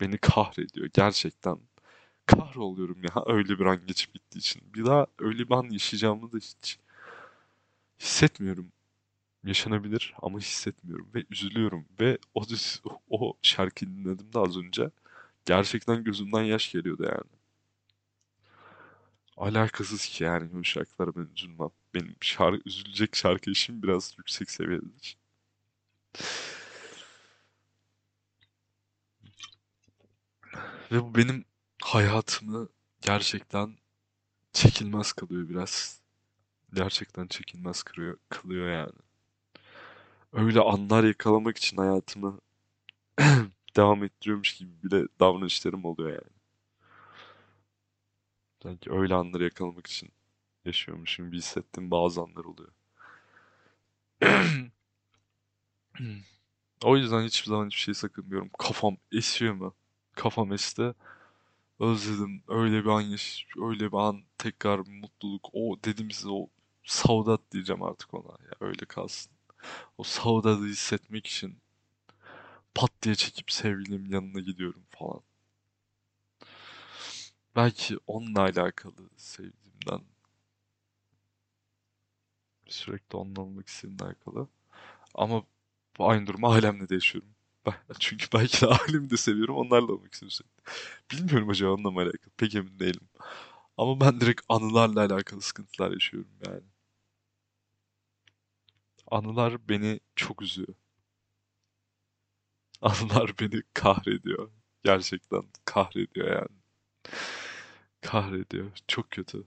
Beni 0.00 0.18
kahrediyor 0.18 0.88
gerçekten. 0.94 1.58
Kahroluyorum 2.26 3.02
ya 3.04 3.24
öyle 3.26 3.58
bir 3.58 3.66
an 3.66 3.86
geçip 3.86 4.14
gittiği 4.14 4.38
için. 4.38 4.74
Bir 4.74 4.86
daha 4.86 5.06
öyle 5.18 5.48
bir 5.48 5.54
an 5.54 5.70
yaşayacağımı 5.70 6.32
da 6.32 6.36
hiç 6.38 6.78
hissetmiyorum. 8.00 8.72
Yaşanabilir 9.44 10.14
ama 10.22 10.38
hissetmiyorum 10.38 11.10
ve 11.14 11.24
üzülüyorum. 11.30 11.86
Ve 12.00 12.18
o, 12.34 12.42
o 13.10 13.34
şarkıyı 13.42 13.90
dinledim 13.90 14.32
de 14.32 14.38
az 14.38 14.56
önce. 14.56 14.90
Gerçekten 15.44 16.04
gözümden 16.04 16.42
yaş 16.42 16.72
geliyordu 16.72 17.02
yani. 17.04 17.38
Alakasız 19.36 20.06
ki 20.06 20.24
yani 20.24 20.50
o 20.60 20.64
şarkılara 20.64 21.16
ben 21.16 21.28
üzülmem. 21.36 21.70
Benim 21.94 22.16
şarkı, 22.20 22.68
üzülecek 22.68 23.16
şarkı 23.16 23.50
işim 23.50 23.82
biraz 23.82 24.14
yüksek 24.18 24.50
seviyededir. 24.50 25.16
Ve 30.92 31.02
bu 31.02 31.14
benim 31.14 31.44
hayatımı 31.82 32.68
gerçekten 33.02 33.76
çekilmez 34.52 35.12
kılıyor 35.12 35.48
biraz. 35.48 36.00
Gerçekten 36.74 37.26
çekilmez 37.26 37.82
kılıyor, 37.82 38.18
kılıyor 38.28 38.68
yani. 38.68 38.92
Öyle 40.32 40.60
anlar 40.60 41.04
yakalamak 41.04 41.56
için 41.56 41.76
hayatımı 41.76 42.40
devam 43.76 44.04
ettiriyormuş 44.04 44.56
gibi 44.56 44.82
bile 44.82 45.08
davranışlarım 45.20 45.84
oluyor 45.84 46.10
yani. 46.10 46.32
Sanki 48.62 48.92
öyle 48.92 49.14
anları 49.14 49.44
yakalamak 49.44 49.86
için 49.86 50.10
yaşıyormuşum 50.64 51.26
gibi 51.26 51.36
hissettiğim 51.38 51.90
bazı 51.90 52.20
anlar 52.20 52.44
oluyor. 52.44 52.72
O 56.84 56.96
yüzden 56.96 57.22
hiçbir 57.24 57.48
zaman 57.50 57.66
hiçbir 57.66 57.80
şey 57.80 57.94
sakınmıyorum. 57.94 58.50
Kafam 58.58 58.96
esiyor 59.12 59.54
mu? 59.54 59.74
Kafam 60.14 60.52
esti. 60.52 60.94
Özledim. 61.80 62.42
Öyle 62.48 62.84
bir 62.84 62.90
an 62.90 63.00
yaş 63.00 63.46
öyle 63.62 63.92
bir 63.92 63.96
an 63.96 64.22
tekrar 64.38 64.78
mutluluk. 64.78 65.50
O 65.52 65.78
dediğimiz 65.84 66.26
o 66.26 66.48
Saudat 66.88 67.40
diyeceğim 67.52 67.82
artık 67.82 68.14
ona. 68.14 68.32
Ya 68.44 68.52
öyle 68.60 68.84
kalsın. 68.86 69.32
O 69.98 70.02
Saudat'ı 70.04 70.64
hissetmek 70.66 71.26
için 71.26 71.58
pat 72.74 72.90
diye 73.02 73.14
çekip 73.14 73.50
sevgilimin 73.52 74.10
yanına 74.10 74.40
gidiyorum 74.40 74.82
falan. 74.90 75.22
Belki 77.56 77.98
onunla 78.06 78.40
alakalı 78.40 79.10
sevdiğimden 79.16 80.00
sürekli 82.68 83.16
onunla 83.16 83.40
olmak 83.40 83.68
istediğimden 83.68 84.04
alakalı. 84.06 84.48
Ama 85.14 85.44
bu 85.98 86.10
aynı 86.10 86.26
durumu 86.26 86.50
ailemle 86.52 86.88
de 86.88 86.94
yaşıyorum. 86.94 87.30
Çünkü 88.00 88.26
belki 88.34 88.62
de 88.62 88.66
ailemi 88.66 89.10
de 89.10 89.16
seviyorum 89.16 89.56
onlarla 89.56 89.92
olmak 89.92 90.14
istiyorum. 90.14 90.50
Bilmiyorum 91.12 91.50
acaba 91.50 91.72
onunla 91.72 91.90
mı 91.90 92.00
alakalı. 92.00 92.30
Pek 92.38 92.54
emin 92.54 92.80
değilim. 92.80 93.08
Ama 93.78 94.00
ben 94.00 94.20
direkt 94.20 94.42
anılarla 94.48 95.00
alakalı 95.06 95.42
sıkıntılar 95.42 95.92
yaşıyorum 95.92 96.30
yani. 96.46 96.62
Anılar 99.10 99.68
beni 99.68 100.00
çok 100.16 100.42
üzüyor. 100.42 100.74
Anılar 102.82 103.32
beni 103.40 103.62
kahrediyor. 103.74 104.50
Gerçekten 104.84 105.42
kahrediyor 105.64 106.28
yani. 106.32 106.58
Kahrediyor. 108.00 108.70
Çok 108.88 109.10
kötü. 109.10 109.44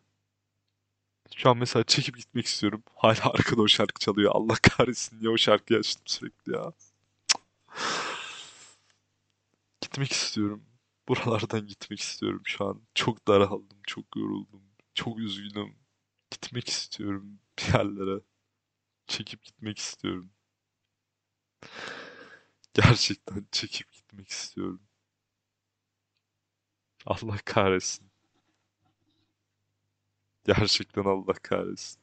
Şu 1.35 1.49
an 1.49 1.57
mesela 1.57 1.83
çekip 1.83 2.17
gitmek 2.17 2.45
istiyorum. 2.45 2.83
Hala 2.95 3.31
arkada 3.33 3.61
o 3.61 3.67
şarkı 3.67 3.99
çalıyor. 3.99 4.31
Allah 4.35 4.55
kahretsin 4.61 5.19
niye 5.19 5.29
o 5.29 5.37
şarkıyı 5.37 5.79
açtım 5.79 6.03
sürekli 6.05 6.53
ya. 6.53 6.73
Gitmek 9.81 10.11
istiyorum. 10.11 10.63
Buralardan 11.07 11.67
gitmek 11.67 11.99
istiyorum 11.99 12.41
şu 12.45 12.65
an. 12.65 12.81
Çok 12.95 13.27
daraldım, 13.27 13.77
çok 13.87 14.05
yoruldum, 14.15 14.63
çok 14.93 15.19
üzgünüm. 15.19 15.75
Gitmek 16.31 16.69
istiyorum 16.69 17.39
bir 17.59 17.73
yerlere. 17.73 18.21
Çekip 19.11 19.43
gitmek 19.43 19.77
istiyorum. 19.77 20.31
Gerçekten 22.73 23.45
çekip 23.51 23.91
gitmek 23.93 24.27
istiyorum. 24.29 24.81
Allah 27.05 27.37
kahretsin. 27.45 28.11
Gerçekten 30.45 31.03
Allah 31.03 31.33
kahretsin. 31.33 32.01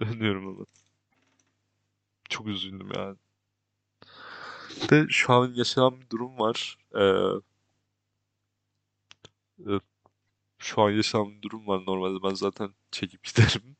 Dönüyorum 0.00 0.46
ama. 0.48 0.66
Çok 2.28 2.46
üzüldüm 2.46 2.88
yani. 2.96 3.16
De 4.90 5.06
şu 5.08 5.32
an 5.32 5.52
yaşanan 5.54 6.00
bir 6.00 6.10
durum 6.10 6.38
var. 6.38 6.78
Ee, 6.94 7.40
Evet, 9.68 9.82
şu 10.58 10.82
an 10.82 10.90
yaşanan 10.90 11.30
bir 11.36 11.42
durum 11.42 11.66
var. 11.68 11.82
Normalde 11.86 12.22
ben 12.24 12.34
zaten 12.34 12.74
çekip 12.92 13.24
giderim. 13.24 13.76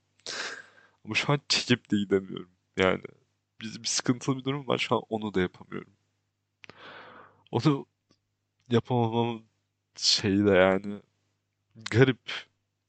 Ama 1.04 1.14
şu 1.14 1.32
an 1.32 1.40
çekip 1.48 1.90
de 1.90 1.96
gidemiyorum. 1.96 2.50
Yani 2.76 3.02
biz 3.60 3.82
bir 3.82 3.88
sıkıntılı 3.88 4.36
bir 4.38 4.44
durum 4.44 4.68
var. 4.68 4.78
Şu 4.78 4.96
an 4.96 5.02
onu 5.08 5.34
da 5.34 5.40
yapamıyorum. 5.40 5.92
Onu 7.50 7.86
yapamamam 8.70 9.42
şey 9.96 10.46
de 10.46 10.50
yani 10.50 11.00
garip. 11.90 12.32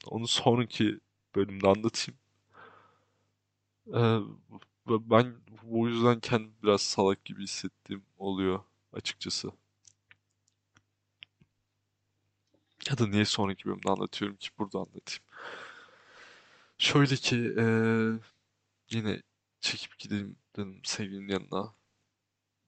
Onu 0.08 0.28
sonraki 0.28 1.00
bölümde 1.36 1.68
anlatayım. 1.68 2.20
Ee, 3.88 4.20
ben 4.88 5.36
bu 5.64 5.88
yüzden 5.90 6.20
kendim 6.20 6.54
biraz 6.64 6.82
salak 6.82 7.26
gibi 7.26 7.44
hissettiğim 7.44 8.04
oluyor 8.18 8.60
açıkçası. 8.94 9.52
Ya 12.90 12.98
da 12.98 13.08
niye 13.08 13.26
sonraki 13.26 13.66
bölümde 13.66 13.90
anlatıyorum 13.92 14.38
ki 14.38 14.50
burada 14.60 14.80
anlatayım. 14.80 15.24
Şöyle 16.78 17.16
ki 17.16 17.36
eee, 17.58 18.20
yine 18.92 19.24
çekip 19.62 20.00
gideyim 20.00 20.38
dedim 20.58 20.82
sevgilinin 20.86 21.28
yanına. 21.34 21.76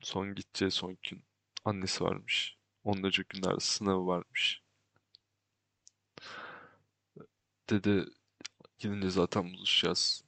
Son 0.02 0.36
gideceği 0.36 0.72
son 0.72 0.98
gün 1.10 1.24
annesi 1.66 2.04
varmış. 2.04 2.58
Ondan 2.84 3.06
önceki 3.06 3.30
günlerde 3.30 3.60
sınavı 3.60 4.08
varmış. 4.08 4.64
Dedi 7.70 8.06
gidince 8.80 9.10
zaten 9.10 9.54
buluşacağız. 9.54 10.24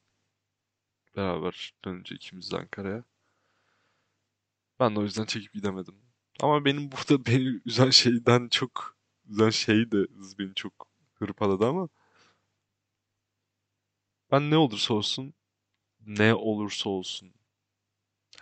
Beraber 1.16 1.74
dönünce 1.86 2.16
ikimiz 2.16 2.52
de 2.52 2.58
Ankara'ya. 2.58 3.04
Ben 4.80 4.96
de 4.96 5.00
o 5.00 5.04
yüzden 5.04 5.26
çekip 5.26 5.54
gidemedim. 5.54 5.96
Ama 6.42 6.66
benim 6.66 6.92
burada 6.92 7.26
beni 7.26 7.62
üzen 7.66 7.90
şeyden 7.90 8.48
çok 8.50 8.98
üzen 9.30 9.50
şey 9.50 9.92
de 9.92 9.98
beni 10.40 10.54
çok 10.56 10.88
hırpaladı 11.14 11.66
ama 11.68 11.90
ben 14.32 14.52
ne 14.52 14.58
olursa 14.58 14.94
olsun 14.94 15.34
ne 16.08 16.36
olursa 16.36 16.90
olsun 16.90 17.34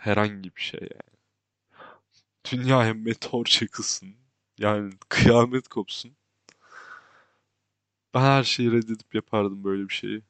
herhangi 0.00 0.56
bir 0.56 0.60
şey 0.60 0.80
yani. 0.80 1.18
Dünyaya 2.52 2.94
meteor 2.94 3.44
çakılsın. 3.44 4.16
Yani 4.58 4.92
kıyamet 5.08 5.68
kopsun. 5.68 6.16
Ben 8.14 8.20
her 8.20 8.44
şeyi 8.44 8.72
reddedip 8.72 9.14
yapardım 9.14 9.64
böyle 9.64 9.88
bir 9.88 9.94
şeyi. 9.94 10.22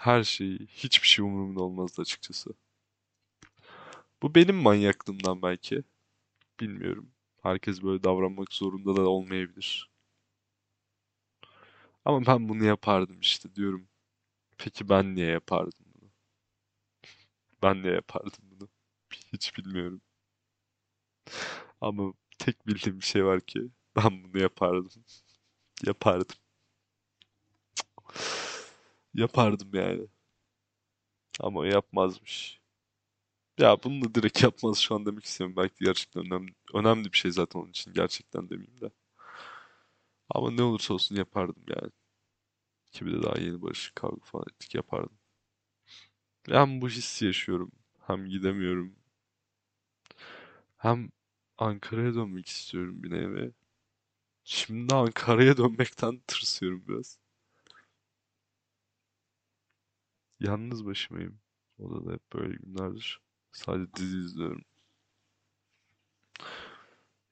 Her 0.00 0.22
şeyi. 0.24 0.58
Hiçbir 0.66 1.08
şey 1.08 1.24
umurumda 1.24 1.62
olmazdı 1.62 2.02
açıkçası. 2.02 2.50
Bu 4.22 4.34
benim 4.34 4.56
manyaklığımdan 4.56 5.42
belki. 5.42 5.82
Bilmiyorum. 6.60 7.10
Herkes 7.42 7.82
böyle 7.82 8.04
davranmak 8.04 8.52
zorunda 8.54 8.96
da 8.96 9.08
olmayabilir. 9.08 9.90
Ama 12.04 12.26
ben 12.26 12.48
bunu 12.48 12.64
yapardım 12.64 13.20
işte 13.20 13.54
diyorum. 13.54 13.88
Peki 14.58 14.88
ben 14.88 15.14
niye 15.14 15.26
yapardım 15.30 15.86
bunu? 15.94 16.10
Ben 17.62 17.82
niye 17.82 17.92
yapardım 17.94 18.44
bunu? 18.50 18.68
Hiç 19.32 19.56
bilmiyorum. 19.58 20.00
Ama 21.80 22.12
tek 22.38 22.66
bildiğim 22.66 23.00
bir 23.00 23.04
şey 23.04 23.24
var 23.24 23.40
ki 23.40 23.70
ben 23.96 24.24
bunu 24.24 24.42
yapardım. 24.42 25.04
Yapardım. 25.86 26.36
Yapardım 29.14 29.70
yani. 29.74 30.08
Ama 31.40 31.66
yapmazmış. 31.66 32.60
Ya 33.58 33.76
bunu 33.84 34.02
da 34.04 34.14
direkt 34.14 34.42
yapmaz 34.42 34.78
şu 34.78 34.94
an 34.94 35.06
demek 35.06 35.24
istiyorum. 35.24 35.56
Belki 35.56 35.84
gerçekten 35.84 36.26
önemli, 36.26 36.54
önemli 36.74 37.12
bir 37.12 37.18
şey 37.18 37.30
zaten 37.32 37.60
onun 37.60 37.70
için. 37.70 37.94
Gerçekten 37.94 38.50
demeyeyim 38.50 38.80
de. 38.80 38.90
Ama 40.28 40.50
ne 40.50 40.62
olursa 40.62 40.94
olsun 40.94 41.16
yapardım 41.16 41.62
yani. 41.68 41.90
Ki 42.94 43.06
bir 43.06 43.12
de 43.12 43.22
daha 43.22 43.38
yeni 43.40 43.62
barışık 43.62 43.96
kavga 43.96 44.24
falan 44.24 44.44
ettik 44.52 44.74
yapardım. 44.74 45.18
Hem 46.48 46.80
bu 46.80 46.88
hissi 46.88 47.24
yaşıyorum. 47.26 47.72
Hem 48.06 48.26
gidemiyorum. 48.26 48.96
Hem 50.76 51.10
Ankara'ya 51.58 52.14
dönmek 52.14 52.46
istiyorum 52.48 53.02
bir 53.02 53.10
nevi. 53.10 53.52
Şimdi 54.44 54.94
Ankara'ya 54.94 55.56
dönmekten 55.56 56.18
tırsıyorum 56.26 56.84
biraz. 56.88 57.18
Yalnız 60.40 60.86
başımayım. 60.86 61.40
Odada 61.78 62.12
hep 62.12 62.32
böyle 62.32 62.54
günlerdir. 62.56 63.20
Sadece 63.52 63.94
dizi 63.94 64.18
izliyorum. 64.18 64.64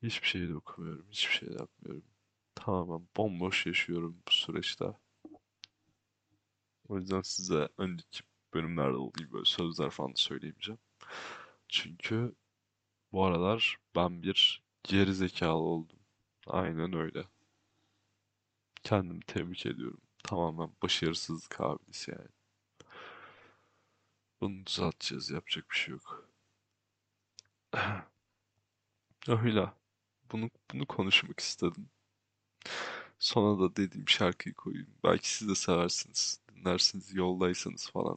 Hiçbir 0.03 0.29
şey 0.29 0.49
de 0.49 0.55
okumuyorum. 0.55 1.07
Hiçbir 1.11 1.35
şey 1.35 1.49
de 1.49 1.53
yapmıyorum. 1.53 2.05
Tamamen 2.55 3.09
bomboş 3.17 3.67
yaşıyorum 3.67 4.23
bu 4.29 4.33
süreçte. 4.33 4.85
O 6.89 6.99
yüzden 6.99 7.23
size 7.23 7.69
önceki 7.79 8.21
bölümlerde 8.55 8.97
olduğu 8.97 9.33
böyle 9.33 9.45
sözler 9.45 9.91
falan 9.91 10.11
da 10.11 10.17
söyleyemeyeceğim. 10.17 10.81
Çünkü 11.69 12.35
bu 13.13 13.25
aralar 13.27 13.79
ben 13.97 14.23
bir 14.25 14.65
geri 14.85 15.15
zekalı 15.15 15.63
oldum. 15.63 15.99
Aynen 16.47 16.95
öyle. 16.95 17.25
Kendimi 18.83 19.21
tebrik 19.21 19.67
ediyorum. 19.67 20.01
Tamamen 20.25 20.71
başarısızlık 20.83 21.61
abidesi 21.61 22.11
yani. 22.11 22.29
Bunu 24.41 24.67
düzelteceğiz. 24.67 25.31
Yapacak 25.31 25.71
bir 25.71 25.77
şey 25.77 25.93
yok. 25.93 26.29
Öyle. 29.29 29.73
Bunu, 30.33 30.51
bunu 30.73 30.87
konuşmak 30.87 31.41
istedim. 31.41 31.91
Sonra 33.19 33.61
da 33.63 33.77
dediğim 33.77 34.09
şarkıyı 34.09 34.55
koyayım. 34.55 34.91
Belki 35.05 35.29
siz 35.37 35.49
de 35.49 35.55
seversiniz. 35.55 36.42
Dinlersiniz 36.63 37.15
yoldaysanız 37.15 37.91
falan. 37.91 38.17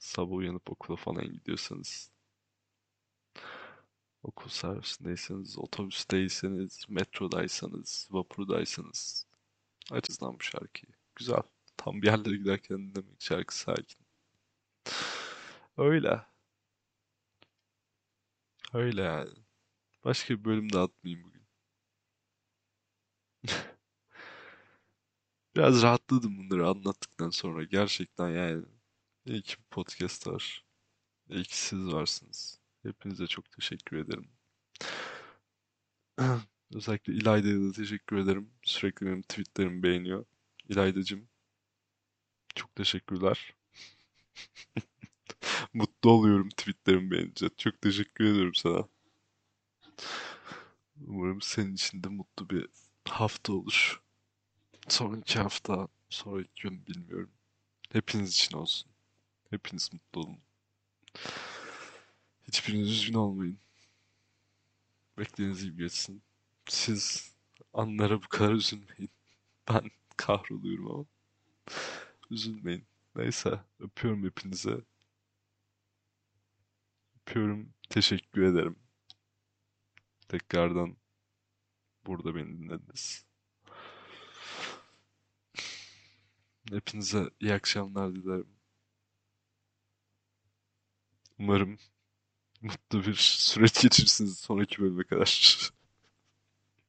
Sabah 0.00 0.32
uyanıp 0.36 0.70
okula 0.70 0.96
falan 0.96 1.24
gidiyorsanız. 1.32 2.10
Okul 4.22 4.48
servisindeyseniz, 4.50 5.58
otobüsteyseniz, 5.58 6.86
metrodaysanız, 6.88 8.08
vapurdaysanız. 8.10 9.26
Açısından 9.90 10.34
bu 10.34 10.42
şarkıyı. 10.42 10.92
Güzel. 11.16 11.42
Tam 11.76 12.02
bir 12.02 12.06
yerlere 12.06 12.36
giderken 12.36 12.78
dinlemek 12.78 13.22
şarkı 13.22 13.58
sakin. 13.58 14.06
Öyle. 15.78 16.22
Öyle 18.74 19.02
yani. 19.02 19.30
Başka 20.04 20.34
bir 20.34 20.44
bölüm 20.44 20.72
daha 20.72 20.84
atmayayım 20.84 21.24
bugün. 21.24 21.42
Biraz 25.56 25.82
rahatladım 25.82 26.38
bunları 26.38 26.68
anlattıktan 26.68 27.30
sonra. 27.30 27.64
Gerçekten 27.64 28.28
yani. 28.30 28.64
İyi 29.26 29.42
ki 29.42 29.56
bir 29.58 29.64
podcast 29.70 30.26
var. 30.26 30.64
İyi 31.28 31.44
ki 31.44 31.58
siz 31.58 31.92
varsınız. 31.92 32.58
Hepinize 32.82 33.26
çok 33.26 33.52
teşekkür 33.52 33.96
ederim. 33.96 34.28
Özellikle 36.74 37.12
İlayda'ya 37.12 37.60
da 37.60 37.72
teşekkür 37.72 38.16
ederim. 38.16 38.50
Sürekli 38.62 39.06
benim 39.06 39.22
tweetlerimi 39.22 39.82
beğeniyor. 39.82 40.24
İlayda'cığım 40.68 41.28
çok 42.54 42.74
teşekkürler. 42.76 43.54
Mutlu 45.74 46.10
oluyorum 46.10 46.48
tweetlerimi 46.48 47.10
beğenince. 47.10 47.48
Çok 47.56 47.80
teşekkür 47.82 48.24
ediyorum 48.24 48.54
sana. 48.54 48.88
Umarım 51.06 51.40
senin 51.42 51.74
için 51.74 52.02
de 52.02 52.08
mutlu 52.08 52.50
bir 52.50 52.66
hafta 53.08 53.52
olur. 53.52 54.02
Sonraki 54.90 55.38
hafta, 55.38 55.88
sonraki 56.08 56.62
gün 56.62 56.86
bilmiyorum. 56.86 57.30
Hepiniz 57.92 58.30
için 58.30 58.56
olsun. 58.56 58.90
Hepiniz 59.50 59.92
mutlu 59.92 60.20
olun. 60.20 60.38
Hiçbiriniz 62.48 62.90
üzgün 62.90 63.14
olmayın. 63.14 63.58
Beklediğiniz 65.18 65.64
gibi 65.64 65.82
geçsin. 65.82 66.22
Siz 66.68 67.34
anlara 67.74 68.22
bu 68.22 68.28
kadar 68.28 68.52
üzülmeyin. 68.52 69.10
Ben 69.68 69.90
kahroluyorum 70.16 70.90
ama. 70.90 71.06
Üzülmeyin. 72.30 72.84
Neyse, 73.16 73.60
öpüyorum 73.80 74.24
hepinize. 74.24 74.80
Öpüyorum, 77.20 77.74
teşekkür 77.90 78.42
ederim. 78.42 78.76
Tekrardan 80.28 80.96
burada 82.06 82.34
beni 82.34 82.58
dinlediniz. 82.58 83.29
Hepinize 86.70 87.30
iyi 87.40 87.54
akşamlar 87.54 88.14
dilerim. 88.14 88.46
Umarım 91.38 91.78
mutlu 92.62 93.04
bir 93.06 93.14
süreç 93.14 93.82
geçirirsiniz 93.82 94.38
sonraki 94.38 94.82
bölüme 94.82 95.04
kadar. 95.04 95.70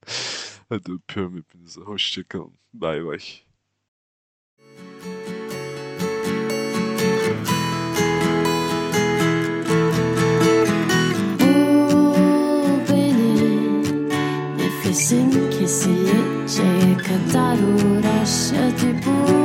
Hadi 0.68 0.92
öpüyorum 0.92 1.36
hepinize. 1.38 1.80
Hoşçakalın. 1.80 2.54
Bay 2.74 3.06
bay. 3.06 3.20
nefesim 14.56 15.50
kesilinceye 15.50 16.96
kadar 16.96 17.58
uğraşadı 17.58 19.06
bu 19.06 19.41